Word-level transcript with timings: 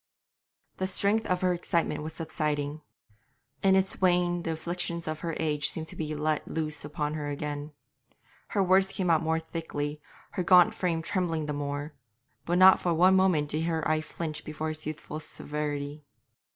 The 0.77 0.87
strength 0.87 1.27
of 1.27 1.41
her 1.41 1.53
excitement 1.53 2.01
was 2.01 2.13
subsiding. 2.13 2.81
In 3.61 3.75
its 3.75 4.01
wane 4.01 4.41
the 4.41 4.53
afflictions 4.53 5.07
of 5.07 5.19
her 5.19 5.35
age 5.39 5.69
seemed 5.69 5.89
to 5.89 5.95
be 5.95 6.15
let 6.15 6.47
loose 6.47 6.83
upon 6.83 7.13
her 7.13 7.29
again. 7.29 7.71
Her 8.47 8.63
words 8.63 8.91
came 8.91 9.05
more 9.09 9.39
thickly, 9.39 10.01
her 10.31 10.43
gaunt 10.43 10.73
frame 10.73 11.03
trembled 11.03 11.45
the 11.45 11.53
more, 11.53 11.93
but 12.47 12.57
not 12.57 12.79
for 12.79 12.95
one 12.95 13.15
moment 13.15 13.49
did 13.49 13.65
her 13.65 13.87
eye 13.87 14.01
flinch 14.01 14.43
before 14.43 14.69
his 14.69 14.87
youthful 14.87 15.19
severity. 15.19 16.03